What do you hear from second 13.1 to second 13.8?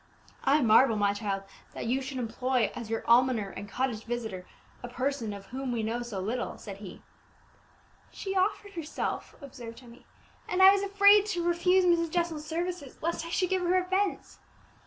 I should give her